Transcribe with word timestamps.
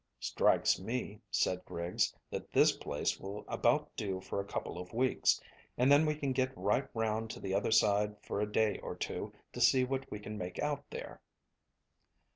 "Strikes 0.19 0.79
me," 0.79 1.21
said 1.29 1.63
Griggs, 1.63 2.11
"that 2.31 2.51
this 2.51 2.71
place 2.71 3.19
will 3.19 3.45
about 3.47 3.95
do 3.95 4.19
for 4.19 4.39
a 4.39 4.43
couple 4.47 4.79
of 4.79 4.93
weeks, 4.93 5.39
and 5.77 5.91
then 5.91 6.07
we 6.07 6.15
can 6.15 6.31
get 6.33 6.51
right 6.57 6.87
round 6.95 7.29
to 7.29 7.39
the 7.39 7.53
other 7.53 7.69
side 7.71 8.15
for 8.23 8.41
a 8.41 8.51
day 8.51 8.79
or 8.79 8.95
two 8.95 9.31
to 9.53 9.61
see 9.61 9.83
what 9.83 10.09
we 10.09 10.19
can 10.19 10.39
make 10.39 10.57
out 10.57 10.89
there." 10.89 11.21